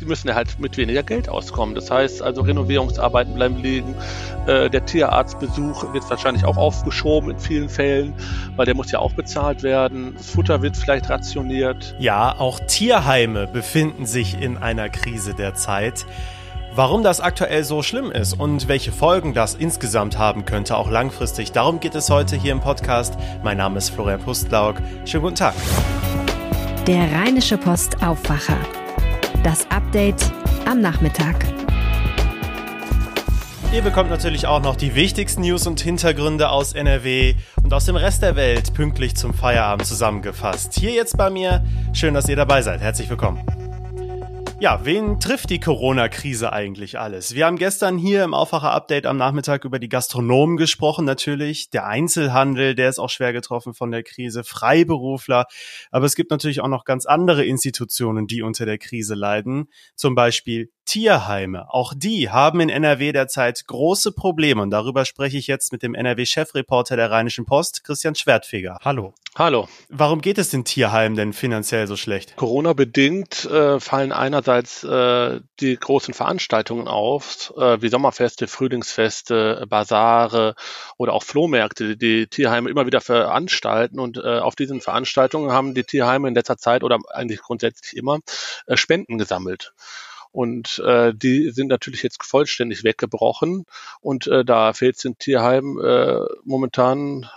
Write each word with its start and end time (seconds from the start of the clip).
die 0.00 0.04
müssen 0.04 0.28
ja 0.28 0.34
halt 0.34 0.58
mit 0.58 0.76
weniger 0.76 1.02
Geld 1.02 1.28
auskommen. 1.28 1.74
Das 1.74 1.90
heißt 1.90 2.22
also 2.22 2.42
Renovierungsarbeiten 2.42 3.34
bleiben 3.34 3.56
liegen. 3.62 3.94
Äh, 4.46 4.70
der 4.70 4.86
Tierarztbesuch 4.86 5.92
wird 5.92 6.08
wahrscheinlich 6.08 6.44
auch 6.44 6.56
aufgeschoben 6.56 7.30
in 7.30 7.38
vielen 7.38 7.68
Fällen, 7.68 8.14
weil 8.56 8.66
der 8.66 8.74
muss 8.74 8.90
ja 8.90 8.98
auch 8.98 9.12
bezahlt 9.12 9.62
werden. 9.62 10.14
Das 10.16 10.30
Futter 10.30 10.62
wird 10.62 10.76
vielleicht 10.76 11.10
rationiert. 11.10 11.94
Ja, 11.98 12.34
auch 12.38 12.60
Tierheime 12.60 13.46
befinden 13.46 14.06
sich 14.06 14.40
in 14.40 14.56
einer 14.56 14.88
Krise 14.88 15.34
derzeit. 15.34 16.06
Warum 16.74 17.02
das 17.02 17.20
aktuell 17.20 17.64
so 17.64 17.82
schlimm 17.82 18.12
ist 18.12 18.34
und 18.34 18.68
welche 18.68 18.92
Folgen 18.92 19.34
das 19.34 19.54
insgesamt 19.54 20.16
haben 20.16 20.44
könnte, 20.44 20.76
auch 20.76 20.90
langfristig, 20.90 21.50
darum 21.50 21.80
geht 21.80 21.96
es 21.96 22.08
heute 22.08 22.36
hier 22.36 22.52
im 22.52 22.60
Podcast. 22.60 23.14
Mein 23.42 23.56
Name 23.56 23.78
ist 23.78 23.90
Florian 23.90 24.20
Pustlauk. 24.20 24.76
Schönen 25.04 25.24
guten 25.24 25.36
Tag. 25.36 25.54
Der 26.88 27.12
Rheinische 27.12 27.58
Post 27.58 28.02
Aufwacher. 28.02 28.56
Das 29.44 29.70
Update 29.70 30.32
am 30.64 30.80
Nachmittag. 30.80 31.44
Ihr 33.74 33.82
bekommt 33.82 34.08
natürlich 34.08 34.46
auch 34.46 34.62
noch 34.62 34.74
die 34.74 34.94
wichtigsten 34.94 35.42
News 35.42 35.66
und 35.66 35.80
Hintergründe 35.80 36.48
aus 36.48 36.72
NRW 36.72 37.34
und 37.62 37.74
aus 37.74 37.84
dem 37.84 37.96
Rest 37.96 38.22
der 38.22 38.36
Welt 38.36 38.72
pünktlich 38.72 39.16
zum 39.16 39.34
Feierabend 39.34 39.86
zusammengefasst. 39.86 40.78
Hier 40.78 40.92
jetzt 40.92 41.18
bei 41.18 41.28
mir. 41.28 41.62
Schön, 41.92 42.14
dass 42.14 42.26
ihr 42.26 42.36
dabei 42.36 42.62
seid. 42.62 42.80
Herzlich 42.80 43.10
willkommen. 43.10 43.44
Ja, 44.60 44.84
wen 44.84 45.20
trifft 45.20 45.50
die 45.50 45.60
Corona-Krise 45.60 46.52
eigentlich 46.52 46.98
alles? 46.98 47.32
Wir 47.32 47.46
haben 47.46 47.58
gestern 47.58 47.96
hier 47.96 48.24
im 48.24 48.34
Aufwacher-Update 48.34 49.06
am 49.06 49.16
Nachmittag 49.16 49.64
über 49.64 49.78
die 49.78 49.88
Gastronomen 49.88 50.56
gesprochen, 50.56 51.04
natürlich. 51.04 51.70
Der 51.70 51.86
Einzelhandel, 51.86 52.74
der 52.74 52.88
ist 52.88 52.98
auch 52.98 53.08
schwer 53.08 53.32
getroffen 53.32 53.72
von 53.72 53.92
der 53.92 54.02
Krise. 54.02 54.42
Freiberufler. 54.42 55.46
Aber 55.92 56.06
es 56.06 56.16
gibt 56.16 56.32
natürlich 56.32 56.60
auch 56.60 56.66
noch 56.66 56.84
ganz 56.84 57.06
andere 57.06 57.44
Institutionen, 57.44 58.26
die 58.26 58.42
unter 58.42 58.66
der 58.66 58.78
Krise 58.78 59.14
leiden. 59.14 59.68
Zum 59.94 60.16
Beispiel 60.16 60.72
Tierheime. 60.86 61.72
Auch 61.72 61.92
die 61.94 62.28
haben 62.30 62.58
in 62.58 62.68
NRW 62.68 63.12
derzeit 63.12 63.64
große 63.64 64.10
Probleme. 64.10 64.60
Und 64.60 64.70
darüber 64.70 65.04
spreche 65.04 65.38
ich 65.38 65.46
jetzt 65.46 65.70
mit 65.70 65.84
dem 65.84 65.94
NRW-Chefreporter 65.94 66.96
der 66.96 67.12
Rheinischen 67.12 67.44
Post, 67.44 67.84
Christian 67.84 68.16
Schwertfeger. 68.16 68.78
Hallo. 68.82 69.14
Hallo. 69.36 69.68
Warum 69.88 70.20
geht 70.20 70.38
es 70.38 70.50
den 70.50 70.64
Tierheimen 70.64 71.16
denn 71.16 71.32
finanziell 71.32 71.86
so 71.86 71.96
schlecht? 71.96 72.34
Corona-bedingt 72.36 73.44
äh, 73.44 73.78
fallen 73.78 74.10
einerseits 74.10 74.82
äh, 74.82 75.40
die 75.60 75.76
großen 75.76 76.12
Veranstaltungen 76.12 76.88
auf, 76.88 77.52
äh, 77.56 77.80
wie 77.80 77.88
Sommerfeste, 77.88 78.48
Frühlingsfeste, 78.48 79.64
Basare 79.68 80.54
oder 80.96 81.12
auch 81.12 81.22
Flohmärkte, 81.22 81.96
die 81.96 81.98
die 81.98 82.26
Tierheime 82.26 82.68
immer 82.70 82.86
wieder 82.86 83.00
veranstalten. 83.00 84.00
Und 84.00 84.16
äh, 84.16 84.38
auf 84.38 84.56
diesen 84.56 84.80
Veranstaltungen 84.80 85.52
haben 85.52 85.74
die 85.74 85.84
Tierheime 85.84 86.28
in 86.28 86.34
letzter 86.34 86.56
Zeit 86.56 86.82
oder 86.82 86.98
eigentlich 87.10 87.40
grundsätzlich 87.40 87.96
immer 87.96 88.18
äh, 88.66 88.76
Spenden 88.76 89.18
gesammelt. 89.18 89.72
Und 90.30 90.78
äh, 90.84 91.14
die 91.14 91.50
sind 91.50 91.68
natürlich 91.68 92.02
jetzt 92.02 92.22
vollständig 92.22 92.84
weggebrochen. 92.84 93.64
Und 94.00 94.26
äh, 94.26 94.44
da 94.44 94.72
fehlt 94.72 94.96
es 94.96 95.02
den 95.02 95.18
Tierheimen 95.18 95.82
äh, 95.82 96.20
momentan 96.44 97.28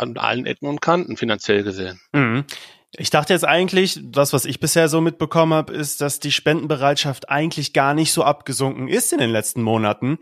an 0.00 0.16
allen 0.16 0.46
Ecken 0.46 0.66
und 0.66 0.80
Kanten 0.80 1.16
finanziell 1.16 1.62
gesehen. 1.62 2.00
Mhm. 2.12 2.44
Ich 2.96 3.10
dachte 3.10 3.32
jetzt 3.32 3.44
eigentlich, 3.44 4.00
das, 4.02 4.32
was 4.32 4.44
ich 4.44 4.58
bisher 4.58 4.88
so 4.88 5.00
mitbekommen 5.00 5.54
habe, 5.54 5.72
ist, 5.72 6.00
dass 6.00 6.18
die 6.18 6.32
Spendenbereitschaft 6.32 7.28
eigentlich 7.28 7.72
gar 7.72 7.94
nicht 7.94 8.12
so 8.12 8.24
abgesunken 8.24 8.88
ist 8.88 9.12
in 9.12 9.20
den 9.20 9.30
letzten 9.30 9.62
Monaten. 9.62 10.18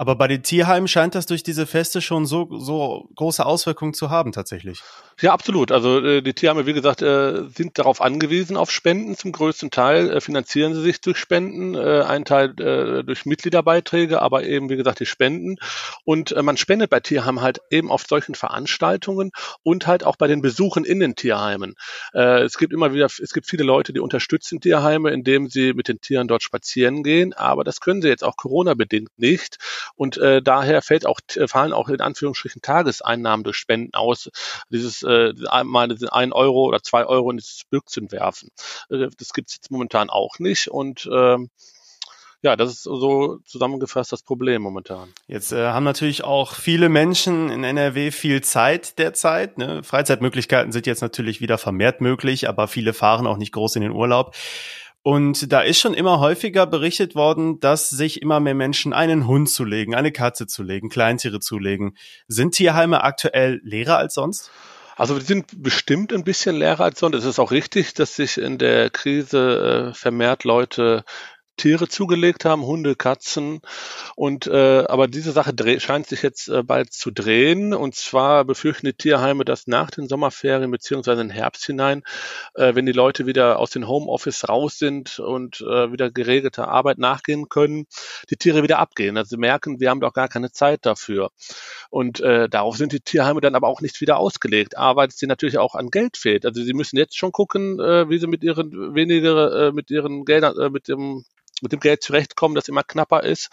Aber 0.00 0.14
bei 0.14 0.28
den 0.28 0.44
Tierheimen 0.44 0.86
scheint 0.86 1.16
das 1.16 1.26
durch 1.26 1.42
diese 1.42 1.66
Feste 1.66 2.00
schon 2.00 2.24
so, 2.24 2.48
so 2.52 3.08
große 3.16 3.44
Auswirkungen 3.44 3.94
zu 3.94 4.10
haben 4.10 4.30
tatsächlich. 4.30 4.80
Ja, 5.20 5.32
absolut. 5.32 5.72
Also 5.72 5.98
äh, 5.98 6.22
die 6.22 6.34
Tierheime, 6.34 6.66
wie 6.66 6.72
gesagt, 6.72 7.02
äh, 7.02 7.48
sind 7.48 7.76
darauf 7.76 8.00
angewiesen 8.00 8.56
auf 8.56 8.70
Spenden 8.70 9.16
zum 9.16 9.32
größten 9.32 9.72
Teil. 9.72 10.08
Äh, 10.08 10.20
finanzieren 10.20 10.72
sie 10.72 10.82
sich 10.82 11.00
durch 11.00 11.18
Spenden, 11.18 11.74
äh, 11.74 12.04
ein 12.06 12.24
Teil 12.24 12.50
äh, 12.60 13.02
durch 13.02 13.26
Mitgliederbeiträge, 13.26 14.22
aber 14.22 14.44
eben, 14.44 14.70
wie 14.70 14.76
gesagt, 14.76 15.00
die 15.00 15.06
Spenden. 15.06 15.56
Und 16.04 16.30
äh, 16.30 16.44
man 16.44 16.56
spendet 16.56 16.90
bei 16.90 17.00
Tierheimen 17.00 17.40
halt 17.40 17.58
eben 17.72 17.90
auf 17.90 18.04
solchen 18.08 18.36
Veranstaltungen 18.36 19.32
und 19.64 19.88
halt 19.88 20.04
auch 20.04 20.14
bei 20.14 20.28
den 20.28 20.42
Besuchen 20.42 20.84
in 20.84 21.00
den 21.00 21.16
Tierheimen. 21.16 21.74
Äh, 22.14 22.42
es 22.42 22.56
gibt 22.56 22.72
immer 22.72 22.94
wieder, 22.94 23.06
es 23.06 23.32
gibt 23.32 23.48
viele 23.48 23.64
Leute, 23.64 23.92
die 23.92 23.98
unterstützen 23.98 24.60
Tierheime, 24.60 25.10
indem 25.10 25.48
sie 25.48 25.72
mit 25.72 25.88
den 25.88 26.00
Tieren 26.00 26.28
dort 26.28 26.44
spazieren 26.44 27.02
gehen, 27.02 27.32
aber 27.32 27.64
das 27.64 27.80
können 27.80 28.00
sie 28.00 28.08
jetzt 28.08 28.22
auch 28.22 28.36
Corona-bedingt 28.36 29.10
nicht. 29.18 29.58
Und 29.94 30.18
äh, 30.18 30.42
daher 30.42 30.82
fällt 30.82 31.06
auch, 31.06 31.20
fallen 31.46 31.72
auch 31.72 31.88
in 31.88 32.00
Anführungsstrichen 32.00 32.62
Tageseinnahmen 32.62 33.44
durch 33.44 33.56
Spenden 33.56 33.94
aus. 33.94 34.30
Dieses 34.70 35.02
äh, 35.02 35.32
mal 35.64 35.94
ein 36.10 36.32
Euro 36.32 36.66
oder 36.66 36.82
zwei 36.82 37.04
Euro 37.04 37.30
in 37.30 37.38
dieses 37.38 37.64
Bürgchen 37.64 38.10
werfen. 38.12 38.50
Äh, 38.90 39.08
das 39.18 39.32
gibt's 39.32 39.54
jetzt 39.54 39.70
momentan 39.70 40.10
auch 40.10 40.38
nicht. 40.38 40.68
Und 40.68 41.08
ähm, 41.12 41.50
ja, 42.40 42.54
das 42.54 42.70
ist 42.70 42.82
so 42.84 43.38
zusammengefasst 43.44 44.12
das 44.12 44.22
Problem 44.22 44.62
momentan. 44.62 45.08
Jetzt 45.26 45.52
äh, 45.52 45.66
haben 45.68 45.82
natürlich 45.82 46.22
auch 46.22 46.54
viele 46.54 46.88
Menschen 46.88 47.50
in 47.50 47.64
NRW 47.64 48.12
viel 48.12 48.42
Zeit 48.42 48.98
derzeit. 48.98 49.58
Ne? 49.58 49.82
Freizeitmöglichkeiten 49.82 50.70
sind 50.70 50.86
jetzt 50.86 51.00
natürlich 51.00 51.40
wieder 51.40 51.58
vermehrt 51.58 52.00
möglich, 52.00 52.48
aber 52.48 52.68
viele 52.68 52.92
fahren 52.92 53.26
auch 53.26 53.38
nicht 53.38 53.52
groß 53.52 53.76
in 53.76 53.82
den 53.82 53.90
Urlaub. 53.90 54.36
Und 55.02 55.52
da 55.52 55.60
ist 55.60 55.78
schon 55.78 55.94
immer 55.94 56.20
häufiger 56.20 56.66
berichtet 56.66 57.14
worden, 57.14 57.60
dass 57.60 57.88
sich 57.88 58.20
immer 58.20 58.40
mehr 58.40 58.54
Menschen 58.54 58.92
einen 58.92 59.26
Hund 59.26 59.48
zulegen, 59.48 59.94
eine 59.94 60.12
Katze 60.12 60.46
zulegen, 60.46 60.90
Kleintiere 60.90 61.40
zulegen. 61.40 61.96
Sind 62.26 62.54
Tierheime 62.54 63.02
aktuell 63.04 63.60
leerer 63.62 63.96
als 63.96 64.14
sonst? 64.14 64.50
Also 64.96 65.14
wir 65.14 65.22
sind 65.22 65.62
bestimmt 65.62 66.12
ein 66.12 66.24
bisschen 66.24 66.56
leerer 66.56 66.84
als 66.84 66.98
sonst. 66.98 67.16
Es 67.16 67.24
ist 67.24 67.38
auch 67.38 67.52
richtig, 67.52 67.94
dass 67.94 68.16
sich 68.16 68.36
in 68.36 68.58
der 68.58 68.90
Krise 68.90 69.90
äh, 69.90 69.94
vermehrt 69.94 70.42
Leute 70.42 71.04
Tiere 71.58 71.88
zugelegt 71.88 72.46
haben, 72.46 72.62
Hunde, 72.62 72.96
Katzen. 72.96 73.60
Und 74.16 74.46
äh, 74.46 74.84
aber 74.88 75.08
diese 75.08 75.32
Sache 75.32 75.52
scheint 75.78 76.06
sich 76.06 76.22
jetzt 76.22 76.48
äh, 76.48 76.62
bald 76.62 76.92
zu 76.92 77.10
drehen. 77.10 77.74
Und 77.74 77.94
zwar 77.94 78.44
befürchten 78.44 78.86
die 78.86 78.94
Tierheime, 78.94 79.44
dass 79.44 79.66
nach 79.66 79.90
den 79.90 80.08
Sommerferien 80.08 80.70
beziehungsweise 80.70 81.20
den 81.20 81.30
Herbst 81.30 81.66
hinein, 81.66 82.02
äh, 82.54 82.74
wenn 82.74 82.86
die 82.86 82.92
Leute 82.92 83.26
wieder 83.26 83.58
aus 83.58 83.70
den 83.70 83.86
Homeoffice 83.86 84.48
raus 84.48 84.78
sind 84.78 85.18
und 85.18 85.60
äh, 85.60 85.92
wieder 85.92 86.10
geregelter 86.10 86.68
Arbeit 86.68 86.98
nachgehen 86.98 87.48
können, 87.48 87.86
die 88.30 88.36
Tiere 88.36 88.62
wieder 88.62 88.78
abgehen. 88.78 89.16
Also 89.18 89.30
sie 89.30 89.36
merken, 89.36 89.80
wir 89.80 89.90
haben 89.90 90.00
doch 90.00 90.14
gar 90.14 90.28
keine 90.28 90.52
Zeit 90.52 90.86
dafür. 90.86 91.30
Und 91.90 92.20
äh, 92.20 92.48
darauf 92.48 92.76
sind 92.76 92.92
die 92.92 93.00
Tierheime 93.00 93.40
dann 93.40 93.54
aber 93.54 93.68
auch 93.68 93.80
nicht 93.80 94.00
wieder 94.00 94.18
ausgelegt. 94.18 94.78
A, 94.78 94.96
weil 94.96 95.08
es 95.08 95.20
ihnen 95.22 95.28
natürlich 95.28 95.58
auch 95.58 95.74
an 95.74 95.90
Geld 95.90 96.16
fehlt. 96.16 96.46
Also 96.46 96.62
sie 96.62 96.74
müssen 96.74 96.96
jetzt 96.96 97.16
schon 97.16 97.32
gucken, 97.32 97.80
äh, 97.80 98.08
wie 98.08 98.18
sie 98.18 98.26
mit 98.26 98.44
ihren 98.44 98.94
weniger, 98.94 99.68
äh, 99.68 99.72
mit 99.72 99.90
ihren 99.90 100.24
Geldern, 100.24 100.56
äh, 100.58 100.70
mit 100.70 100.88
dem 100.88 101.24
mit 101.62 101.72
dem 101.72 101.80
Geld 101.80 102.02
zurechtkommen, 102.02 102.54
das 102.54 102.68
immer 102.68 102.82
knapper 102.82 103.22
ist. 103.22 103.50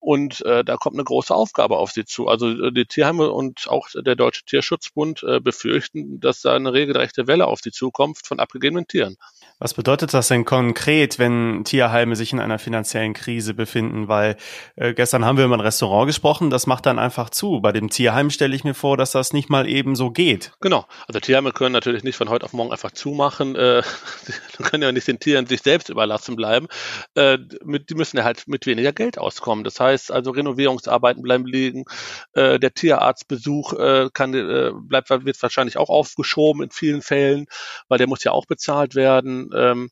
Und 0.00 0.44
äh, 0.46 0.64
da 0.64 0.76
kommt 0.76 0.94
eine 0.94 1.04
große 1.04 1.34
Aufgabe 1.34 1.76
auf 1.76 1.90
sie 1.90 2.04
zu. 2.04 2.28
Also 2.28 2.50
äh, 2.50 2.72
die 2.72 2.86
Tierheime 2.86 3.30
und 3.30 3.66
auch 3.68 3.88
der 3.94 4.14
Deutsche 4.14 4.44
Tierschutzbund 4.44 5.24
äh, 5.24 5.40
befürchten, 5.40 6.20
dass 6.20 6.42
da 6.42 6.54
eine 6.54 6.72
regelrechte 6.72 7.26
Welle 7.26 7.46
auf 7.46 7.60
sie 7.60 7.72
zukommt 7.72 8.18
von 8.24 8.38
abgegebenen 8.38 8.86
Tieren. 8.86 9.16
Was 9.58 9.74
bedeutet 9.74 10.14
das 10.14 10.28
denn 10.28 10.44
konkret, 10.44 11.18
wenn 11.18 11.64
Tierheime 11.64 12.14
sich 12.14 12.32
in 12.32 12.38
einer 12.38 12.60
finanziellen 12.60 13.12
Krise 13.12 13.54
befinden? 13.54 14.06
Weil 14.06 14.36
äh, 14.76 14.94
gestern 14.94 15.24
haben 15.24 15.36
wir 15.36 15.44
über 15.44 15.56
ein 15.56 15.60
Restaurant 15.60 16.06
gesprochen, 16.06 16.48
das 16.48 16.68
macht 16.68 16.86
dann 16.86 17.00
einfach 17.00 17.28
zu. 17.30 17.60
Bei 17.60 17.72
dem 17.72 17.90
Tierheim 17.90 18.30
stelle 18.30 18.54
ich 18.54 18.62
mir 18.62 18.74
vor, 18.74 18.96
dass 18.96 19.10
das 19.10 19.32
nicht 19.32 19.50
mal 19.50 19.68
eben 19.68 19.96
so 19.96 20.10
geht. 20.12 20.52
Genau. 20.60 20.86
Also 21.08 21.18
Tierheime 21.18 21.50
können 21.50 21.72
natürlich 21.72 22.04
nicht 22.04 22.16
von 22.16 22.28
heute 22.28 22.44
auf 22.44 22.52
morgen 22.52 22.70
einfach 22.70 22.92
zumachen. 22.92 23.56
Äh, 23.56 23.82
die 24.58 24.62
können 24.62 24.84
ja 24.84 24.92
nicht 24.92 25.08
den 25.08 25.18
Tieren 25.18 25.46
sich 25.46 25.62
selbst 25.62 25.88
überlassen 25.88 26.36
bleiben. 26.36 26.68
Äh, 27.14 27.37
mit, 27.64 27.90
die 27.90 27.94
müssen 27.94 28.16
ja 28.16 28.24
halt 28.24 28.48
mit 28.48 28.66
weniger 28.66 28.92
Geld 28.92 29.18
auskommen. 29.18 29.64
Das 29.64 29.80
heißt 29.80 30.12
also 30.12 30.30
Renovierungsarbeiten 30.30 31.22
bleiben 31.22 31.46
liegen. 31.46 31.84
Äh, 32.32 32.58
der 32.58 32.74
Tierarztbesuch 32.74 33.72
äh, 33.74 34.10
kann, 34.12 34.34
äh, 34.34 34.72
bleibt, 34.74 35.10
wird 35.10 35.42
wahrscheinlich 35.42 35.76
auch 35.76 35.90
aufgeschoben 35.90 36.62
in 36.62 36.70
vielen 36.70 37.02
Fällen, 37.02 37.46
weil 37.88 37.98
der 37.98 38.06
muss 38.06 38.24
ja 38.24 38.32
auch 38.32 38.46
bezahlt 38.46 38.94
werden 38.94 39.50
ähm, 39.54 39.90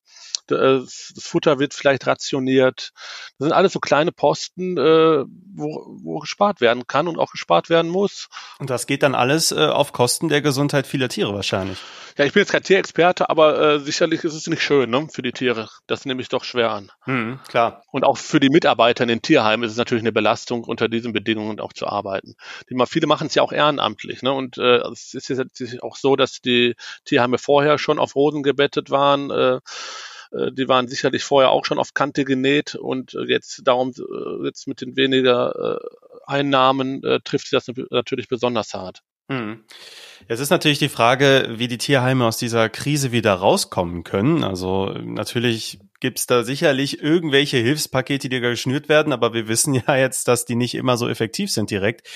das 0.50 1.12
Futter 1.18 1.58
wird 1.58 1.74
vielleicht 1.74 2.06
rationiert. 2.06 2.92
Das 3.38 3.46
sind 3.46 3.52
alles 3.52 3.72
so 3.72 3.80
kleine 3.80 4.12
Posten, 4.12 4.76
äh, 4.76 5.24
wo, 5.54 5.98
wo 6.02 6.18
gespart 6.18 6.60
werden 6.60 6.86
kann 6.86 7.08
und 7.08 7.18
auch 7.18 7.32
gespart 7.32 7.70
werden 7.70 7.90
muss. 7.90 8.28
Und 8.58 8.70
das 8.70 8.86
geht 8.86 9.02
dann 9.02 9.14
alles 9.14 9.52
äh, 9.52 9.66
auf 9.66 9.92
Kosten 9.92 10.28
der 10.28 10.42
Gesundheit 10.42 10.86
vieler 10.86 11.08
Tiere 11.08 11.34
wahrscheinlich. 11.34 11.78
Ja, 12.18 12.24
ich 12.24 12.32
bin 12.32 12.40
jetzt 12.40 12.52
kein 12.52 12.62
Tierexperte, 12.62 13.28
aber 13.28 13.60
äh, 13.60 13.80
sicherlich 13.80 14.24
ist 14.24 14.34
es 14.34 14.46
nicht 14.46 14.62
schön 14.62 14.88
ne, 14.88 15.06
für 15.12 15.22
die 15.22 15.32
Tiere. 15.32 15.68
Das 15.86 16.06
nehme 16.06 16.22
ich 16.22 16.28
doch 16.28 16.44
schwer 16.44 16.70
an. 16.70 16.90
Hm, 17.02 17.40
klar. 17.46 17.82
Und 17.90 18.04
auch 18.04 18.16
für 18.16 18.40
die 18.40 18.48
Mitarbeiter 18.48 19.02
in 19.04 19.08
den 19.08 19.20
Tierheimen 19.20 19.64
ist 19.64 19.72
es 19.72 19.78
natürlich 19.78 20.02
eine 20.02 20.12
Belastung, 20.12 20.64
unter 20.64 20.88
diesen 20.88 21.12
Bedingungen 21.12 21.60
auch 21.60 21.74
zu 21.74 21.86
arbeiten. 21.86 22.34
Die, 22.70 22.86
viele 22.86 23.06
machen 23.06 23.26
es 23.26 23.34
ja 23.34 23.42
auch 23.42 23.52
ehrenamtlich. 23.52 24.22
Ne? 24.22 24.32
Und 24.32 24.56
äh, 24.56 24.78
es 24.90 25.12
ist 25.12 25.28
jetzt 25.28 25.82
auch 25.82 25.96
so, 25.96 26.16
dass 26.16 26.40
die 26.40 26.74
Tierheime 27.04 27.36
vorher 27.36 27.78
schon 27.78 27.98
auf 27.98 28.16
Rosen 28.16 28.42
gebettet 28.42 28.90
waren. 28.90 29.30
Äh, 29.30 29.46
äh, 29.46 29.60
die 30.32 30.68
waren 30.68 30.88
sicherlich 30.88 31.24
vorher 31.24 31.50
auch 31.50 31.64
schon 31.64 31.78
auf 31.78 31.94
Kante 31.94 32.24
genäht 32.24 32.74
und 32.74 33.14
äh, 33.14 33.24
jetzt 33.24 33.62
darum, 33.64 33.92
äh, 33.96 34.46
jetzt 34.46 34.66
mit 34.66 34.80
den 34.80 34.96
weniger 34.96 35.78
Einnahmen 36.26 37.02
trifft 37.22 37.48
sie 37.48 37.56
das 37.56 37.70
natürlich 37.90 38.28
besonders 38.28 38.74
hart. 38.74 39.02
Hm. 39.28 39.64
Jetzt 40.28 40.40
ist 40.40 40.50
natürlich 40.50 40.78
die 40.78 40.88
Frage, 40.88 41.54
wie 41.56 41.68
die 41.68 41.78
Tierheime 41.78 42.24
aus 42.26 42.36
dieser 42.36 42.68
Krise 42.68 43.12
wieder 43.12 43.34
rauskommen 43.34 44.04
können. 44.04 44.44
Also 44.44 44.86
natürlich 44.86 45.78
gibt's 46.00 46.26
da 46.26 46.42
sicherlich 46.44 47.02
irgendwelche 47.02 47.56
Hilfspakete, 47.56 48.28
die 48.28 48.40
geschnürt 48.40 48.88
werden, 48.88 49.12
aber 49.12 49.34
wir 49.34 49.48
wissen 49.48 49.74
ja 49.74 49.96
jetzt, 49.96 50.28
dass 50.28 50.44
die 50.44 50.56
nicht 50.56 50.74
immer 50.74 50.96
so 50.96 51.08
effektiv 51.08 51.50
sind 51.50 51.70
direkt. 51.70 52.06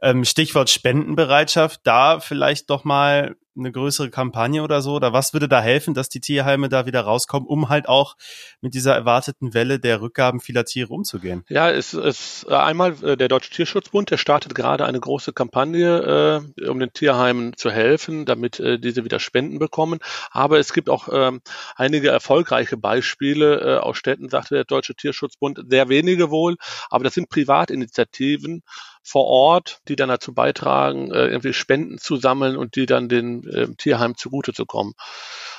Ähm, 0.00 0.24
Stichwort 0.24 0.70
Spendenbereitschaft, 0.70 1.80
da 1.84 2.20
vielleicht 2.20 2.70
doch 2.70 2.84
mal 2.84 3.36
eine 3.56 3.72
größere 3.72 4.10
Kampagne 4.10 4.62
oder 4.62 4.82
so? 4.82 4.94
Oder 4.94 5.12
was 5.12 5.32
würde 5.32 5.48
da 5.48 5.60
helfen, 5.60 5.94
dass 5.94 6.08
die 6.08 6.20
Tierheime 6.20 6.68
da 6.68 6.86
wieder 6.86 7.02
rauskommen, 7.02 7.48
um 7.48 7.68
halt 7.68 7.88
auch 7.88 8.16
mit 8.60 8.74
dieser 8.74 8.94
erwarteten 8.94 9.54
Welle 9.54 9.78
der 9.78 10.00
Rückgaben 10.00 10.40
vieler 10.40 10.64
Tiere 10.64 10.92
umzugehen? 10.92 11.44
Ja, 11.48 11.70
es 11.70 11.94
ist 11.94 12.46
äh, 12.48 12.54
einmal 12.54 12.94
äh, 13.02 13.16
der 13.16 13.28
Deutsche 13.28 13.50
Tierschutzbund, 13.50 14.10
der 14.10 14.16
startet 14.16 14.54
gerade 14.54 14.84
eine 14.84 15.00
große 15.00 15.32
Kampagne, 15.32 16.42
äh, 16.58 16.68
um 16.68 16.78
den 16.78 16.92
Tierheimen 16.92 17.56
zu 17.56 17.70
helfen, 17.70 18.24
damit 18.24 18.60
äh, 18.60 18.78
diese 18.78 19.04
wieder 19.04 19.20
Spenden 19.20 19.58
bekommen. 19.58 20.00
Aber 20.30 20.58
es 20.58 20.72
gibt 20.72 20.88
auch 20.88 21.08
ähm, 21.12 21.40
einige 21.76 22.10
erfolgreiche 22.10 22.76
Beispiele 22.76 23.60
äh, 23.60 23.78
aus 23.78 23.96
Städten, 23.96 24.28
sagte 24.28 24.54
der 24.54 24.64
Deutsche 24.64 24.94
Tierschutzbund, 24.94 25.60
sehr 25.68 25.88
wenige 25.88 26.30
wohl, 26.30 26.56
aber 26.90 27.04
das 27.04 27.14
sind 27.14 27.28
Privatinitiativen, 27.28 28.62
vor 29.04 29.26
Ort, 29.26 29.80
die 29.86 29.96
dann 29.96 30.08
dazu 30.08 30.32
beitragen, 30.32 31.12
äh, 31.12 31.26
irgendwie 31.26 31.52
Spenden 31.52 31.98
zu 31.98 32.16
sammeln 32.16 32.56
und 32.56 32.74
die 32.74 32.86
dann 32.86 33.08
den 33.08 33.46
äh, 33.46 33.68
Tierheim 33.76 34.16
zugute 34.16 34.54
zu 34.54 34.64
kommen. 34.64 34.94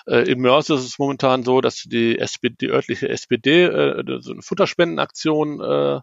Äh, 0.07 0.30
in 0.31 0.39
Mörs 0.39 0.69
ist 0.69 0.83
es 0.83 1.00
momentan 1.00 1.44
so, 1.44 1.62
dass 1.62 1.83
die, 1.83 2.18
SPD, 2.18 2.56
die 2.59 2.71
örtliche 2.71 3.07
SPD 3.07 3.65
äh, 3.65 4.03
so 4.19 4.33
eine 4.33 4.42
Futterspendenaktion 4.42 5.62
äh, 5.62 6.01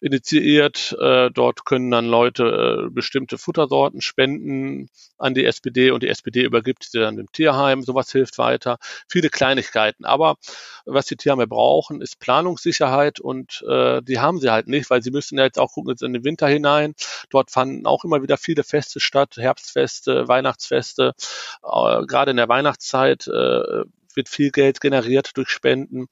initiiert. 0.00 0.96
Äh, 1.00 1.30
dort 1.30 1.64
können 1.64 1.90
dann 1.90 2.06
Leute 2.06 2.86
äh, 2.86 2.90
bestimmte 2.90 3.38
Futtersorten 3.38 4.00
spenden 4.00 4.88
an 5.18 5.34
die 5.34 5.44
SPD 5.44 5.90
und 5.90 6.02
die 6.02 6.08
SPD 6.08 6.42
übergibt 6.42 6.84
sie 6.84 6.98
dann 6.98 7.16
dem 7.16 7.30
Tierheim. 7.32 7.82
Sowas 7.82 8.10
hilft 8.12 8.38
weiter. 8.38 8.78
Viele 9.08 9.30
Kleinigkeiten. 9.30 10.04
Aber 10.04 10.36
was 10.84 11.06
die 11.06 11.16
Tierheime 11.16 11.46
brauchen, 11.46 12.00
ist 12.00 12.20
Planungssicherheit 12.20 13.20
und 13.20 13.64
äh, 13.68 14.02
die 14.02 14.18
haben 14.18 14.38
sie 14.38 14.50
halt 14.50 14.68
nicht, 14.68 14.90
weil 14.90 15.02
sie 15.02 15.10
müssen 15.10 15.38
ja 15.38 15.44
jetzt 15.44 15.58
auch 15.58 15.72
gucken 15.72 15.90
jetzt 15.90 16.02
in 16.02 16.12
den 16.12 16.24
Winter 16.24 16.48
hinein. 16.48 16.94
Dort 17.30 17.50
fanden 17.50 17.86
auch 17.86 18.04
immer 18.04 18.22
wieder 18.22 18.36
viele 18.36 18.64
Feste 18.64 19.00
statt, 19.00 19.36
Herbstfeste, 19.36 20.28
Weihnachtsfeste. 20.28 21.14
Äh, 21.62 22.06
gerade 22.06 22.30
in 22.30 22.36
der 22.36 22.48
Weihnachtszeit 22.48 23.26
äh, 23.26 23.84
wird 24.16 24.28
viel 24.28 24.50
Geld 24.50 24.80
generiert 24.80 25.36
durch 25.36 25.50
Spenden. 25.50 26.06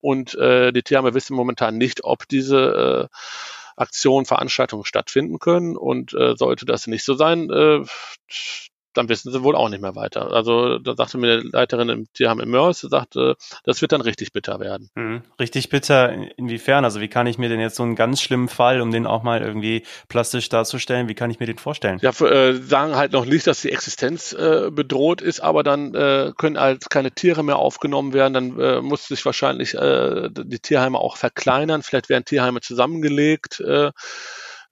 Und 0.00 0.34
äh, 0.36 0.72
die 0.72 0.82
Tierheime 0.82 1.14
wissen 1.14 1.34
momentan 1.34 1.76
nicht, 1.76 2.04
ob 2.04 2.28
diese 2.28 3.08
äh, 3.10 3.16
Aktionen, 3.76 4.26
Veranstaltungen 4.26 4.84
stattfinden 4.84 5.38
können. 5.38 5.76
Und 5.76 6.14
äh, 6.14 6.34
sollte 6.36 6.66
das 6.66 6.86
nicht 6.86 7.04
so 7.04 7.14
sein, 7.14 7.50
äh, 7.50 7.84
dann 8.98 9.08
wissen 9.08 9.30
sie 9.32 9.42
wohl 9.42 9.54
auch 9.54 9.68
nicht 9.68 9.80
mehr 9.80 9.94
weiter. 9.94 10.32
Also 10.32 10.78
da 10.78 10.94
sagte 10.96 11.18
mir 11.18 11.40
die 11.40 11.48
Leiterin 11.48 11.88
im 11.88 12.12
Tierheim 12.12 12.40
im 12.40 12.50
Mörs, 12.50 12.80
sagte, 12.80 13.36
das 13.64 13.80
wird 13.80 13.92
dann 13.92 14.00
richtig 14.00 14.32
bitter 14.32 14.58
werden. 14.58 14.90
Mhm. 14.96 15.22
Richtig 15.38 15.68
bitter 15.68 16.12
inwiefern? 16.36 16.84
Also 16.84 17.00
wie 17.00 17.08
kann 17.08 17.28
ich 17.28 17.38
mir 17.38 17.48
denn 17.48 17.60
jetzt 17.60 17.76
so 17.76 17.84
einen 17.84 17.94
ganz 17.94 18.20
schlimmen 18.20 18.48
Fall, 18.48 18.80
um 18.80 18.90
den 18.90 19.06
auch 19.06 19.22
mal 19.22 19.40
irgendwie 19.40 19.84
plastisch 20.08 20.48
darzustellen, 20.48 21.08
wie 21.08 21.14
kann 21.14 21.30
ich 21.30 21.38
mir 21.38 21.46
den 21.46 21.58
vorstellen? 21.58 21.98
Ja, 22.02 22.10
äh, 22.10 22.54
sagen 22.54 22.96
halt 22.96 23.12
noch 23.12 23.24
nicht, 23.24 23.46
dass 23.46 23.62
die 23.62 23.70
Existenz 23.70 24.32
äh, 24.32 24.70
bedroht 24.72 25.22
ist, 25.22 25.40
aber 25.40 25.62
dann 25.62 25.94
äh, 25.94 26.32
können 26.36 26.58
halt 26.58 26.90
keine 26.90 27.12
Tiere 27.12 27.44
mehr 27.44 27.56
aufgenommen 27.56 28.12
werden, 28.12 28.34
dann 28.34 28.60
äh, 28.60 28.80
muss 28.80 29.06
sich 29.06 29.24
wahrscheinlich 29.24 29.74
äh, 29.74 30.28
die 30.30 30.58
Tierheime 30.58 30.98
auch 30.98 31.16
verkleinern, 31.16 31.82
vielleicht 31.82 32.08
werden 32.08 32.24
Tierheime 32.24 32.60
zusammengelegt. 32.60 33.60
Äh, 33.60 33.92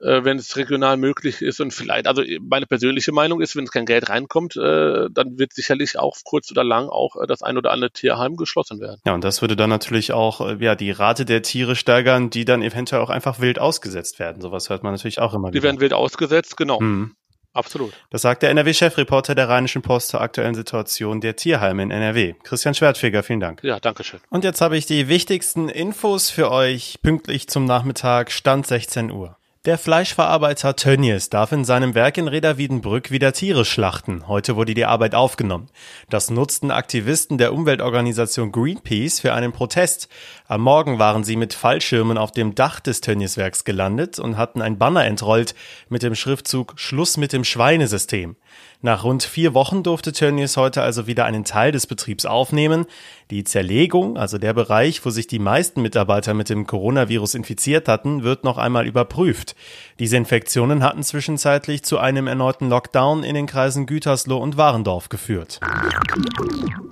äh, 0.01 0.25
wenn 0.25 0.39
es 0.39 0.57
regional 0.57 0.97
möglich 0.97 1.43
ist 1.43 1.61
und 1.61 1.73
vielleicht, 1.73 2.07
also 2.07 2.23
meine 2.41 2.67
persönliche 2.67 3.13
Meinung 3.13 3.41
ist, 3.41 3.57
wenn 3.57 3.65
es 3.65 3.71
kein 3.71 3.87
Geld 3.87 4.09
reinkommt, 4.09 4.57
äh, 4.57 5.09
dann 5.11 5.39
wird 5.39 5.53
sicherlich 5.53 5.99
auch 5.99 6.17
kurz 6.25 6.51
oder 6.51 6.65
lang 6.65 6.89
auch 6.89 7.17
äh, 7.17 7.27
das 7.27 7.43
ein 7.43 7.57
oder 7.57 7.71
andere 7.71 7.91
Tierheim 7.91 8.37
geschlossen 8.37 8.81
werden. 8.81 9.01
Ja, 9.07 9.15
und 9.15 9.25
das 9.25 9.41
würde 9.41 9.57
dann 9.57 9.71
natürlich 9.71 10.13
auch 10.13 10.41
äh, 10.41 10.57
ja 10.61 10.75
die 10.75 10.91
Rate 10.91 11.25
der 11.25 11.43
Tiere 11.43 11.77
steigern, 11.77 12.31
die 12.31 12.45
dann 12.45 12.63
eventuell 12.63 13.01
auch 13.03 13.11
einfach 13.11 13.41
wild 13.41 13.59
ausgesetzt 13.59 14.19
werden. 14.19 14.43
Sowas 14.43 14.69
hört 14.69 14.83
man 14.83 14.93
natürlich 14.93 15.21
auch 15.21 15.35
immer 15.35 15.49
wieder. 15.49 15.61
Die 15.61 15.63
werden 15.63 15.81
wild 15.81 15.93
ausgesetzt, 15.93 16.57
genau. 16.57 16.81
Mhm. 16.81 17.15
Absolut. 17.57 17.95
Das 18.11 18.21
sagt 18.21 18.43
der 18.43 18.51
NRW-Chefreporter 18.51 19.35
der 19.35 19.49
Rheinischen 19.49 19.81
Post 19.81 20.09
zur 20.09 20.21
aktuellen 20.21 20.55
Situation 20.55 21.23
der 21.23 21.37
Tierheime 21.37 21.83
in 21.83 21.91
NRW. 21.91 22.35
Christian 22.43 22.75
Schwertfeger, 22.75 23.23
vielen 23.23 23.41
Dank. 23.41 23.65
Ja, 23.65 23.81
danke 23.81 24.05
schön. 24.05 24.21
Und 24.29 24.45
jetzt 24.45 24.61
habe 24.61 24.77
ich 24.77 24.85
die 24.85 25.09
wichtigsten 25.09 25.71
Infos 25.71 26.29
für 26.29 26.51
euch 26.51 26.99
pünktlich 27.03 27.49
zum 27.49 27.65
Nachmittag, 27.65 28.31
Stand 28.31 28.67
16 28.67 29.11
Uhr. 29.11 29.39
Der 29.67 29.79
Fleischverarbeiter 29.79 30.77
Tönnies 30.77 31.29
darf 31.29 31.51
in 31.51 31.65
seinem 31.65 31.97
Werk 31.97 32.19
in 32.19 32.29
Reda 32.29 32.57
wieder 32.57 33.33
Tiere 33.33 33.65
schlachten. 33.65 34.29
Heute 34.29 34.55
wurde 34.55 34.75
die 34.75 34.85
Arbeit 34.85 35.17
aufgenommen. 35.17 35.71
Das 36.09 36.31
nutzten 36.31 36.71
Aktivisten 36.71 37.37
der 37.37 37.53
Umweltorganisation 37.53 38.53
Greenpeace 38.53 39.19
für 39.19 39.35
einen 39.35 39.51
Protest. 39.51 40.09
Am 40.47 40.61
Morgen 40.61 41.01
waren 41.01 41.25
sie 41.25 41.35
mit 41.35 41.53
Fallschirmen 41.53 42.17
auf 42.17 42.31
dem 42.31 42.55
Dach 42.55 42.79
des 42.79 43.01
Tönnies-Werks 43.01 43.65
gelandet 43.65 44.21
und 44.21 44.37
hatten 44.37 44.63
ein 44.63 44.79
Banner 44.79 45.05
entrollt 45.05 45.57
mit 45.89 46.05
dem 46.05 46.15
Schriftzug 46.15 46.75
Schluss 46.77 47.17
mit 47.17 47.33
dem 47.33 47.43
Schweinesystem. 47.43 48.37
Nach 48.83 49.03
rund 49.03 49.25
vier 49.25 49.53
Wochen 49.53 49.83
durfte 49.83 50.13
Tönnies 50.13 50.57
heute 50.57 50.83
also 50.83 51.09
wieder 51.09 51.25
einen 51.25 51.43
Teil 51.43 51.73
des 51.73 51.89
Betriebs 51.89 52.25
aufnehmen. 52.25 52.87
Die 53.33 53.43
Zerlegung, 53.43 54.17
also 54.17 54.39
der 54.39 54.55
Bereich, 54.55 55.05
wo 55.05 55.11
sich 55.11 55.27
die 55.27 55.41
meisten 55.41 55.83
Mitarbeiter 55.83 56.33
mit 56.33 56.49
dem 56.49 56.65
Coronavirus 56.65 57.35
infiziert 57.35 57.89
hatten, 57.89 58.23
wird 58.23 58.45
noch 58.45 58.57
einmal 58.57 58.87
überprüft. 58.87 59.57
Diese 59.99 60.17
Infektionen 60.17 60.85
hatten 60.85 61.03
zwischenzeitlich 61.03 61.83
zu 61.83 61.99
einem 61.99 62.29
erneuten 62.29 62.69
Lockdown 62.69 63.25
in 63.25 63.35
den 63.35 63.47
Kreisen 63.47 63.87
Gütersloh 63.87 64.39
und 64.39 64.57
Warendorf 64.57 65.09
geführt. 65.09 65.59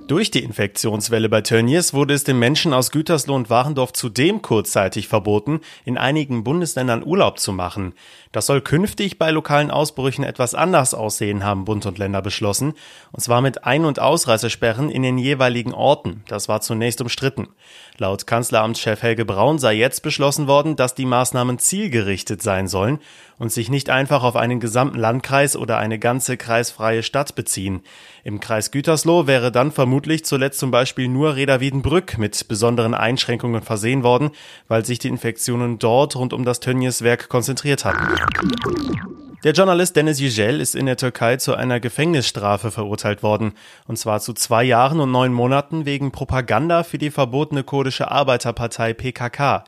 Durch 0.09 0.33
die 0.33 0.43
Infektionswelle 0.43 1.29
bei 1.29 1.41
Tönnies 1.41 1.95
wurde 1.95 2.15
es 2.15 2.25
den 2.25 2.39
Menschen 2.41 2.75
aus 2.75 2.91
Gütersloh 2.91 3.37
und 3.37 3.49
Warendorf 3.49 3.93
zudem 3.93 4.43
kurzzeitig 4.43 5.07
verboten, 5.07 5.61
in 5.85 5.97
einigen 5.97 6.43
Bundesländern 6.43 7.05
Urlaub 7.07 7.39
zu 7.39 7.53
machen. 7.53 7.95
Das 8.33 8.47
soll 8.47 8.61
künftig 8.61 9.19
bei 9.19 9.31
lokalen 9.31 9.71
Ausbrüchen 9.71 10.25
etwas 10.25 10.55
anders 10.55 10.93
aussehen, 10.93 11.45
haben 11.45 11.65
Bund 11.65 11.87
und 11.87 11.97
Länder 11.97 12.21
beschlossen, 12.21 12.75
und 13.13 13.21
zwar 13.21 13.41
mit 13.41 13.65
Ein- 13.65 13.85
und 13.85 14.01
Ausreisesperren 14.01 14.91
in 14.91 15.05
den 15.05 15.17
jeweiligen 15.17 15.73
Orten. 15.73 16.24
Das 16.29 16.49
war 16.49 16.61
zunächst 16.61 17.00
umstritten. 17.00 17.49
Laut 17.99 18.26
Kanzleramtschef 18.26 19.03
Helge 19.03 19.25
Braun 19.25 19.59
sei 19.59 19.75
jetzt 19.75 20.03
beschlossen 20.03 20.47
worden, 20.47 20.76
dass 20.76 20.94
die 20.94 21.05
Maßnahmen 21.05 21.59
zielgerichtet 21.59 22.43
sein 22.43 22.67
sollen 22.67 22.99
und 23.38 23.53
sich 23.53 23.69
nicht 23.69 23.91
einfach 23.91 24.23
auf 24.23 24.37
einen 24.37 24.61
gesamten 24.61 24.99
Landkreis 24.99 25.56
oder 25.56 25.79
eine 25.79 25.99
ganze 25.99 26.37
kreisfreie 26.37 27.03
Stadt 27.03 27.35
beziehen. 27.35 27.82
Im 28.23 28.41
Kreis 28.41 28.71
Gütersloh 28.71 29.26
wäre 29.26 29.53
dann 29.53 29.73
vermutlich 29.73 30.25
zuletzt 30.25 30.59
zum 30.59 30.71
Beispiel 30.71 31.09
nur 31.09 31.37
Reda 31.37 31.61
Wiedenbrück 31.61 32.19
mit 32.19 32.49
besonderen 32.49 32.94
Einschränkungen 32.94 33.63
versehen 33.63 34.03
worden, 34.03 34.31
weil 34.69 34.84
sich 34.84 34.99
die 34.99 35.08
Infektionen 35.08 35.79
dort 35.79 36.17
rund 36.17 36.32
um 36.32 36.44
das 36.44 36.60
Tönnies-Werk 36.60 37.29
konzentriert 37.29 37.84
hatten. 37.84 39.24
Der 39.44 39.53
Journalist 39.53 39.94
Dennis 39.94 40.20
Yücel 40.20 40.58
ist 40.58 40.74
in 40.74 40.86
der 40.86 40.96
Türkei 40.96 41.36
zu 41.36 41.55
einer 41.55 41.79
Gefängnisstrafe 41.79 42.70
verurteilt 42.70 43.22
worden, 43.22 43.53
und 43.86 43.98
zwar 43.98 44.20
zu 44.20 44.32
zwei 44.32 44.65
Jahren 44.65 45.01
und 45.01 45.13
neun 45.13 45.34
Monaten 45.34 45.84
wegen 45.84 46.13
Propaganda 46.13 46.82
für 46.82 46.96
die 46.96 47.10
verbotene 47.10 47.63
kurdische 47.63 48.10
Arbeiterpartei 48.10 48.94
PKK. 48.94 49.65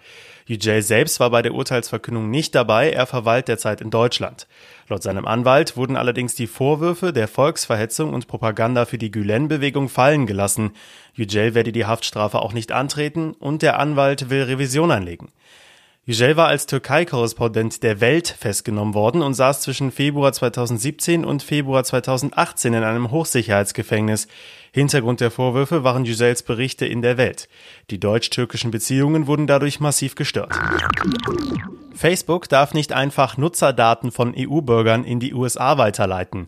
Yücel 0.46 0.80
selbst 0.80 1.20
war 1.20 1.28
bei 1.28 1.42
der 1.42 1.52
Urteilsverkündung 1.52 2.30
nicht 2.30 2.54
dabei, 2.54 2.90
er 2.90 3.04
verweilt 3.04 3.48
derzeit 3.48 3.82
in 3.82 3.90
Deutschland. 3.90 4.46
Laut 4.88 5.02
seinem 5.02 5.26
Anwalt 5.26 5.76
wurden 5.76 5.96
allerdings 5.96 6.34
die 6.34 6.46
Vorwürfe 6.46 7.12
der 7.12 7.28
Volksverhetzung 7.28 8.14
und 8.14 8.28
Propaganda 8.28 8.86
für 8.86 8.96
die 8.96 9.10
Gülen-Bewegung 9.10 9.90
fallen 9.90 10.26
gelassen. 10.26 10.70
Yücel 11.12 11.54
werde 11.54 11.72
die 11.72 11.84
Haftstrafe 11.84 12.38
auch 12.38 12.54
nicht 12.54 12.72
antreten 12.72 13.34
und 13.34 13.60
der 13.60 13.78
Anwalt 13.78 14.30
will 14.30 14.44
Revision 14.44 14.90
einlegen. 14.90 15.28
Yücel 16.08 16.36
war 16.36 16.46
als 16.46 16.66
Türkei-Korrespondent 16.66 17.82
der 17.82 18.00
Welt 18.00 18.28
festgenommen 18.28 18.94
worden 18.94 19.22
und 19.22 19.34
saß 19.34 19.60
zwischen 19.60 19.90
Februar 19.90 20.32
2017 20.32 21.24
und 21.24 21.42
Februar 21.42 21.82
2018 21.82 22.74
in 22.74 22.84
einem 22.84 23.10
Hochsicherheitsgefängnis. 23.10 24.28
Hintergrund 24.70 25.20
der 25.20 25.32
Vorwürfe 25.32 25.82
waren 25.82 26.04
Yücels 26.04 26.44
Berichte 26.44 26.86
in 26.86 27.02
der 27.02 27.16
Welt. 27.16 27.48
Die 27.90 27.98
deutsch-türkischen 27.98 28.70
Beziehungen 28.70 29.26
wurden 29.26 29.48
dadurch 29.48 29.80
massiv 29.80 30.14
gestört. 30.14 30.52
Facebook 31.92 32.48
darf 32.48 32.72
nicht 32.72 32.92
einfach 32.92 33.36
Nutzerdaten 33.36 34.12
von 34.12 34.32
EU-Bürgern 34.36 35.02
in 35.02 35.18
die 35.18 35.34
USA 35.34 35.76
weiterleiten. 35.76 36.46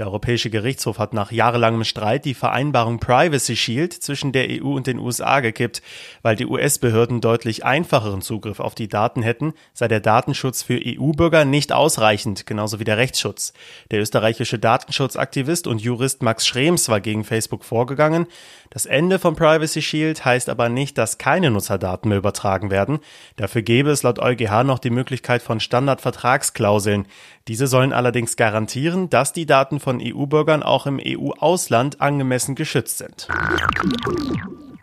Der 0.00 0.06
Europäische 0.06 0.48
Gerichtshof 0.48 0.98
hat 0.98 1.12
nach 1.12 1.30
jahrelangem 1.30 1.84
Streit 1.84 2.24
die 2.24 2.32
Vereinbarung 2.32 3.00
Privacy 3.00 3.54
Shield 3.54 3.92
zwischen 3.92 4.32
der 4.32 4.46
EU 4.48 4.68
und 4.68 4.86
den 4.86 4.98
USA 4.98 5.40
gekippt. 5.40 5.82
Weil 6.22 6.36
die 6.36 6.46
US-Behörden 6.46 7.20
deutlich 7.20 7.66
einfacheren 7.66 8.22
Zugriff 8.22 8.60
auf 8.60 8.74
die 8.74 8.88
Daten 8.88 9.20
hätten, 9.20 9.52
sei 9.74 9.88
der 9.88 10.00
Datenschutz 10.00 10.62
für 10.62 10.80
EU-Bürger 10.82 11.44
nicht 11.44 11.74
ausreichend, 11.74 12.46
genauso 12.46 12.80
wie 12.80 12.84
der 12.84 12.96
Rechtsschutz. 12.96 13.52
Der 13.90 14.00
österreichische 14.00 14.58
Datenschutzaktivist 14.58 15.66
und 15.66 15.82
Jurist 15.82 16.22
Max 16.22 16.46
Schrems 16.46 16.88
war 16.88 17.02
gegen 17.02 17.22
Facebook 17.22 17.62
vorgegangen. 17.62 18.26
Das 18.70 18.86
Ende 18.86 19.18
von 19.18 19.36
Privacy 19.36 19.82
Shield 19.82 20.24
heißt 20.24 20.48
aber 20.48 20.70
nicht, 20.70 20.96
dass 20.96 21.18
keine 21.18 21.50
Nutzerdaten 21.50 22.08
mehr 22.08 22.18
übertragen 22.18 22.70
werden. 22.70 23.00
Dafür 23.36 23.60
gäbe 23.60 23.90
es 23.90 24.02
laut 24.02 24.18
EuGH 24.18 24.64
noch 24.64 24.78
die 24.78 24.90
Möglichkeit 24.90 25.42
von 25.42 25.60
Standardvertragsklauseln. 25.60 27.06
Diese 27.48 27.66
sollen 27.66 27.92
allerdings 27.92 28.36
garantieren, 28.36 29.10
dass 29.10 29.32
die 29.32 29.44
Daten 29.44 29.80
von 29.80 29.89
EU-Bürgern 29.98 30.62
auch 30.62 30.86
im 30.86 31.00
EU-Ausland 31.02 32.02
angemessen 32.02 32.54
geschützt 32.54 32.98
sind. 32.98 33.26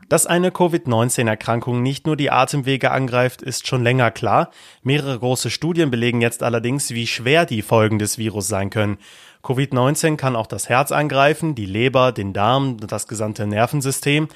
Dass 0.09 0.25
eine 0.25 0.51
Covid-19-Erkrankung 0.51 1.83
nicht 1.83 2.05
nur 2.07 2.15
die 2.15 2.31
Atemwege 2.31 2.91
angreift, 2.91 3.41
ist 3.41 3.67
schon 3.67 3.83
länger 3.83 4.09
klar. 4.09 4.51
Mehrere 4.81 5.19
große 5.19 5.49
Studien 5.49 5.91
belegen 5.91 6.21
jetzt 6.21 6.43
allerdings, 6.43 6.91
wie 6.91 7.07
schwer 7.07 7.45
die 7.45 7.61
Folgen 7.61 7.99
des 7.99 8.17
Virus 8.17 8.47
sein 8.47 8.69
können. 8.69 8.97
Covid-19 9.43 10.15
kann 10.15 10.37
auch 10.37 10.47
das 10.47 10.69
Herz 10.69 10.91
angreifen, 10.91 11.55
die 11.55 11.65
Leber, 11.65 12.13
den 12.13 12.31
Darm, 12.33 12.77
das 12.77 13.07
gesamte 13.07 13.45
Nervensystem. 13.47 14.29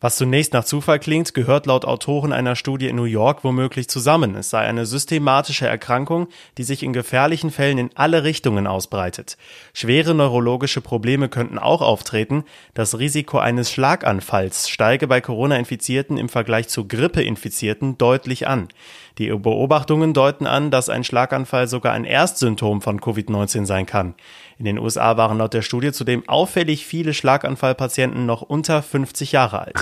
Was 0.00 0.16
zunächst 0.16 0.52
nach 0.52 0.64
Zufall 0.64 0.98
klingt, 0.98 1.32
gehört 1.32 1.66
laut 1.66 1.84
Autoren 1.84 2.32
einer 2.32 2.54
Studie 2.54 2.88
in 2.88 2.96
New 2.96 3.04
York 3.04 3.44
womöglich 3.44 3.88
zusammen. 3.88 4.34
Es 4.34 4.50
sei 4.50 4.60
eine 4.60 4.84
systematische 4.84 5.66
Erkrankung, 5.66 6.28
die 6.58 6.64
sich 6.64 6.82
in 6.82 6.92
gefährlichen 6.92 7.50
Fällen 7.50 7.78
in 7.78 7.90
alle 7.94 8.22
Richtungen 8.22 8.66
ausbreitet. 8.66 9.38
Schwere 9.72 10.14
neurologische 10.14 10.82
Probleme 10.82 11.28
könnten 11.28 11.58
auch 11.58 11.80
auftreten. 11.80 12.44
Das 12.74 12.98
Risiko 12.98 13.38
eines 13.38 13.72
Schlaganfalls 13.72 14.68
steige 14.68 15.06
bei 15.06 15.20
Corona-Infizierten 15.20 16.18
im 16.18 16.28
Vergleich 16.28 16.68
zu 16.68 16.86
Grippe-Infizierten 16.86 17.96
deutlich 17.96 18.46
an. 18.46 18.68
Die 19.18 19.28
Beobachtungen 19.28 20.12
deuten 20.12 20.46
an, 20.46 20.70
dass 20.70 20.90
ein 20.90 21.02
Schlaganfall 21.02 21.68
sogar 21.68 21.94
ein 21.94 22.04
Erstsymptom 22.04 22.82
von 22.82 23.00
Covid-19 23.00 23.64
sein 23.64 23.86
kann. 23.86 24.14
In 24.58 24.66
den 24.66 24.78
USA 24.78 25.16
waren 25.16 25.38
laut 25.38 25.54
der 25.54 25.62
Studie 25.62 25.92
zudem 25.92 26.28
auffällig 26.28 26.84
viele 26.84 27.14
Schlaganfallpatienten 27.14 28.26
noch 28.26 28.42
unter 28.42 28.82
50 28.82 29.32
Jahre 29.32 29.60
alt. 29.60 29.76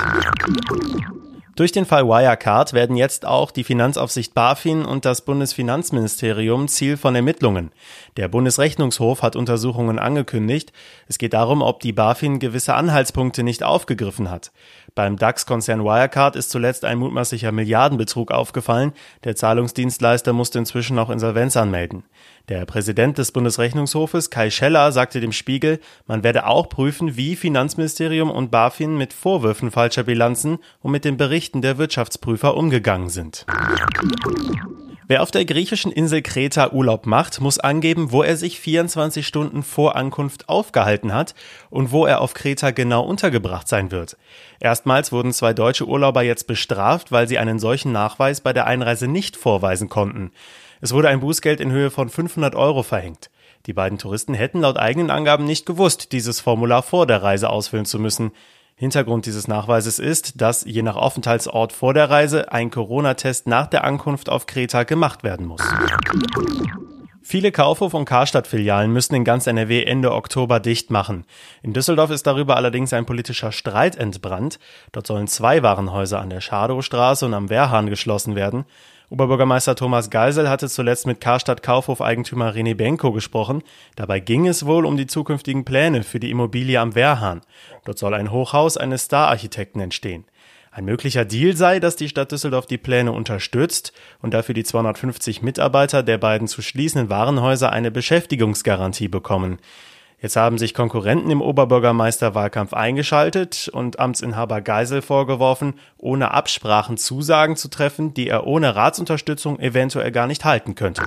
Durch 1.56 1.70
den 1.70 1.84
Fall 1.84 2.04
Wirecard 2.08 2.72
werden 2.72 2.96
jetzt 2.96 3.24
auch 3.24 3.52
die 3.52 3.62
Finanzaufsicht 3.62 4.34
BaFin 4.34 4.84
und 4.84 5.04
das 5.04 5.20
Bundesfinanzministerium 5.20 6.66
Ziel 6.66 6.96
von 6.96 7.14
Ermittlungen. 7.14 7.70
Der 8.16 8.26
Bundesrechnungshof 8.26 9.22
hat 9.22 9.36
Untersuchungen 9.36 10.00
angekündigt. 10.00 10.72
Es 11.06 11.16
geht 11.16 11.32
darum, 11.32 11.62
ob 11.62 11.78
die 11.78 11.92
BaFin 11.92 12.40
gewisse 12.40 12.74
Anhaltspunkte 12.74 13.44
nicht 13.44 13.62
aufgegriffen 13.62 14.32
hat. 14.32 14.50
Beim 14.96 15.16
DAX-Konzern 15.16 15.82
Wirecard 15.82 16.36
ist 16.36 16.50
zuletzt 16.50 16.84
ein 16.84 16.98
mutmaßlicher 16.98 17.50
Milliardenbetrug 17.50 18.30
aufgefallen. 18.30 18.92
Der 19.24 19.34
Zahlungsdienstleister 19.34 20.32
musste 20.32 20.60
inzwischen 20.60 21.00
auch 21.00 21.10
Insolvenz 21.10 21.56
anmelden. 21.56 22.04
Der 22.48 22.64
Präsident 22.64 23.18
des 23.18 23.32
Bundesrechnungshofes 23.32 24.30
Kai 24.30 24.50
Scheller 24.50 24.92
sagte 24.92 25.20
dem 25.20 25.32
Spiegel, 25.32 25.80
man 26.06 26.22
werde 26.22 26.46
auch 26.46 26.68
prüfen, 26.68 27.16
wie 27.16 27.34
Finanzministerium 27.34 28.30
und 28.30 28.52
BaFin 28.52 28.96
mit 28.96 29.12
Vorwürfen 29.12 29.72
falscher 29.72 30.04
Bilanzen 30.04 30.58
und 30.80 30.92
mit 30.92 31.04
den 31.04 31.16
Berichten 31.16 31.60
der 31.60 31.76
Wirtschaftsprüfer 31.76 32.56
umgegangen 32.56 33.08
sind. 33.08 33.46
Wer 35.06 35.22
auf 35.22 35.30
der 35.30 35.44
griechischen 35.44 35.92
Insel 35.92 36.22
Kreta 36.22 36.70
Urlaub 36.72 37.04
macht, 37.04 37.38
muss 37.38 37.58
angeben, 37.58 38.10
wo 38.10 38.22
er 38.22 38.38
sich 38.38 38.58
24 38.58 39.26
Stunden 39.26 39.62
vor 39.62 39.96
Ankunft 39.96 40.48
aufgehalten 40.48 41.12
hat 41.12 41.34
und 41.68 41.92
wo 41.92 42.06
er 42.06 42.22
auf 42.22 42.32
Kreta 42.32 42.70
genau 42.70 43.04
untergebracht 43.04 43.68
sein 43.68 43.90
wird. 43.90 44.16
Erstmals 44.60 45.12
wurden 45.12 45.34
zwei 45.34 45.52
deutsche 45.52 45.86
Urlauber 45.86 46.22
jetzt 46.22 46.46
bestraft, 46.46 47.12
weil 47.12 47.28
sie 47.28 47.38
einen 47.38 47.58
solchen 47.58 47.92
Nachweis 47.92 48.40
bei 48.40 48.54
der 48.54 48.66
Einreise 48.66 49.06
nicht 49.06 49.36
vorweisen 49.36 49.90
konnten. 49.90 50.30
Es 50.80 50.94
wurde 50.94 51.08
ein 51.08 51.20
Bußgeld 51.20 51.60
in 51.60 51.70
Höhe 51.70 51.90
von 51.90 52.08
500 52.08 52.54
Euro 52.54 52.82
verhängt. 52.82 53.30
Die 53.66 53.74
beiden 53.74 53.98
Touristen 53.98 54.32
hätten 54.32 54.62
laut 54.62 54.78
eigenen 54.78 55.10
Angaben 55.10 55.44
nicht 55.44 55.66
gewusst, 55.66 56.12
dieses 56.12 56.40
Formular 56.40 56.82
vor 56.82 57.06
der 57.06 57.22
Reise 57.22 57.50
ausfüllen 57.50 57.86
zu 57.86 57.98
müssen. 57.98 58.32
Hintergrund 58.76 59.26
dieses 59.26 59.46
Nachweises 59.46 60.00
ist, 60.00 60.40
dass 60.40 60.64
je 60.64 60.82
nach 60.82 60.96
Aufenthaltsort 60.96 61.72
vor 61.72 61.94
der 61.94 62.10
Reise 62.10 62.50
ein 62.50 62.70
Corona-Test 62.70 63.46
nach 63.46 63.68
der 63.68 63.84
Ankunft 63.84 64.28
auf 64.28 64.46
Kreta 64.46 64.82
gemacht 64.82 65.22
werden 65.22 65.46
muss. 65.46 65.62
Viele 67.26 67.52
Kaufhof- 67.52 67.94
und 67.94 68.04
Karstadt-Filialen 68.04 68.92
müssen 68.92 69.14
in 69.14 69.24
ganz 69.24 69.46
NRW 69.46 69.84
Ende 69.84 70.12
Oktober 70.12 70.60
dicht 70.60 70.90
machen. 70.90 71.24
In 71.62 71.72
Düsseldorf 71.72 72.10
ist 72.10 72.26
darüber 72.26 72.56
allerdings 72.56 72.92
ein 72.92 73.06
politischer 73.06 73.50
Streit 73.50 73.96
entbrannt. 73.96 74.58
Dort 74.92 75.06
sollen 75.06 75.26
zwei 75.26 75.62
Warenhäuser 75.62 76.20
an 76.20 76.28
der 76.28 76.42
Schadowstraße 76.42 77.24
und 77.24 77.32
am 77.32 77.48
Wehrhahn 77.48 77.88
geschlossen 77.88 78.34
werden. 78.34 78.66
Oberbürgermeister 79.10 79.76
Thomas 79.76 80.08
Geisel 80.08 80.48
hatte 80.48 80.68
zuletzt 80.68 81.06
mit 81.06 81.20
Karstadt 81.20 81.62
Kaufhof-Eigentümer 81.62 82.54
René 82.54 82.74
Benko 82.74 83.12
gesprochen. 83.12 83.62
Dabei 83.96 84.18
ging 84.18 84.46
es 84.46 84.64
wohl 84.64 84.86
um 84.86 84.96
die 84.96 85.06
zukünftigen 85.06 85.64
Pläne 85.64 86.02
für 86.02 86.20
die 86.20 86.30
Immobilie 86.30 86.80
am 86.80 86.94
Wehrhahn. 86.94 87.42
Dort 87.84 87.98
soll 87.98 88.14
ein 88.14 88.30
Hochhaus 88.30 88.76
eines 88.76 89.04
Star-Architekten 89.04 89.80
entstehen. 89.80 90.24
Ein 90.70 90.86
möglicher 90.86 91.24
Deal 91.24 91.54
sei, 91.54 91.78
dass 91.78 91.94
die 91.94 92.08
Stadt 92.08 92.32
Düsseldorf 92.32 92.66
die 92.66 92.78
Pläne 92.78 93.12
unterstützt 93.12 93.92
und 94.22 94.34
dafür 94.34 94.54
die 94.56 94.64
250 94.64 95.42
Mitarbeiter 95.42 96.02
der 96.02 96.18
beiden 96.18 96.48
zu 96.48 96.62
schließenden 96.62 97.10
Warenhäuser 97.10 97.70
eine 97.70 97.92
Beschäftigungsgarantie 97.92 99.06
bekommen. 99.06 99.58
Jetzt 100.24 100.36
haben 100.36 100.56
sich 100.56 100.72
Konkurrenten 100.72 101.30
im 101.30 101.42
Oberbürgermeisterwahlkampf 101.42 102.72
eingeschaltet 102.72 103.68
und 103.70 103.98
Amtsinhaber 103.98 104.62
Geisel 104.62 105.02
vorgeworfen, 105.02 105.74
ohne 105.98 106.30
Absprachen 106.30 106.96
Zusagen 106.96 107.56
zu 107.56 107.68
treffen, 107.68 108.14
die 108.14 108.28
er 108.28 108.46
ohne 108.46 108.74
Ratsunterstützung 108.74 109.58
eventuell 109.58 110.12
gar 110.12 110.26
nicht 110.26 110.46
halten 110.46 110.74
könnte. 110.74 111.02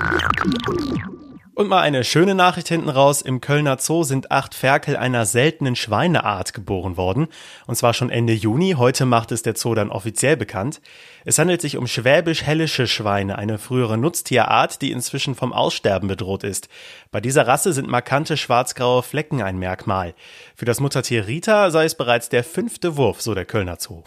Und 1.57 1.69
mal 1.69 1.81
eine 1.81 2.03
schöne 2.03 2.35
Nachricht 2.35 2.67
hinten 2.67 2.87
raus. 2.89 3.23
Im 3.23 3.41
Kölner 3.41 3.79
Zoo 3.79 4.03
sind 4.03 4.29
acht 4.29 4.53
Ferkel 4.53 4.95
einer 4.95 5.25
seltenen 5.25 5.75
Schweineart 5.75 6.53
geboren 6.53 6.97
worden. 6.97 7.29
Und 7.65 7.73
zwar 7.73 7.95
schon 7.95 8.11
Ende 8.11 8.33
Juni. 8.33 8.75
Heute 8.77 9.07
macht 9.07 9.31
es 9.31 9.41
der 9.41 9.55
Zoo 9.55 9.73
dann 9.73 9.89
offiziell 9.89 10.37
bekannt. 10.37 10.81
Es 11.25 11.39
handelt 11.39 11.61
sich 11.61 11.75
um 11.75 11.87
schwäbisch-hellische 11.87 12.85
Schweine, 12.85 13.39
eine 13.39 13.57
frühere 13.57 13.97
Nutztierart, 13.97 14.83
die 14.83 14.91
inzwischen 14.91 15.33
vom 15.33 15.51
Aussterben 15.51 16.07
bedroht 16.07 16.43
ist. 16.43 16.69
Bei 17.09 17.21
dieser 17.21 17.47
Rasse 17.47 17.73
sind 17.73 17.89
markante 17.89 18.37
schwarz-graue 18.37 19.01
Flecken 19.01 19.41
ein 19.41 19.57
Merkmal. 19.57 20.13
Für 20.55 20.65
das 20.65 20.79
Muttertier 20.79 21.25
Rita 21.25 21.71
sei 21.71 21.85
es 21.85 21.95
bereits 21.95 22.29
der 22.29 22.43
fünfte 22.43 22.97
Wurf, 22.97 23.19
so 23.19 23.33
der 23.33 23.45
Kölner 23.45 23.77
Zoo. 23.79 24.03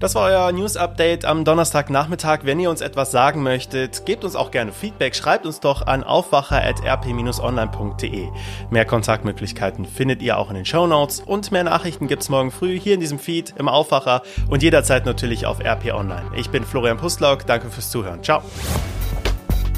Das 0.00 0.14
war 0.14 0.24
euer 0.24 0.50
News 0.52 0.76
Update 0.78 1.26
am 1.26 1.44
Donnerstagnachmittag. 1.44 2.38
Wenn 2.44 2.58
ihr 2.58 2.70
uns 2.70 2.80
etwas 2.80 3.10
sagen 3.10 3.42
möchtet, 3.42 4.06
gebt 4.06 4.24
uns 4.24 4.34
auch 4.34 4.50
gerne 4.50 4.72
Feedback. 4.72 5.14
Schreibt 5.14 5.44
uns 5.44 5.60
doch 5.60 5.86
an 5.86 6.04
aufwacher.rp-online.de. 6.04 8.28
Mehr 8.70 8.86
Kontaktmöglichkeiten 8.86 9.84
findet 9.84 10.22
ihr 10.22 10.38
auch 10.38 10.48
in 10.48 10.56
den 10.56 10.64
Show 10.64 10.86
Notes 10.86 11.20
und 11.20 11.52
mehr 11.52 11.64
Nachrichten 11.64 12.08
gibt's 12.08 12.30
morgen 12.30 12.50
früh 12.50 12.80
hier 12.80 12.94
in 12.94 13.00
diesem 13.00 13.18
Feed 13.18 13.52
im 13.58 13.68
Aufwacher 13.68 14.22
und 14.48 14.62
jederzeit 14.62 15.04
natürlich 15.04 15.44
auf 15.44 15.60
RP 15.60 15.92
Online. 15.92 16.30
Ich 16.34 16.48
bin 16.48 16.64
Florian 16.64 16.96
Pustlauk. 16.96 17.44
Danke 17.44 17.68
fürs 17.68 17.90
Zuhören. 17.90 18.22
Ciao. 18.22 18.40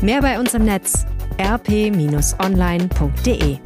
Mehr 0.02 0.22
bei 0.22 0.38
uns 0.38 0.54
im 0.54 0.64
Netz 0.64 1.04
rp-online.de 1.40 3.58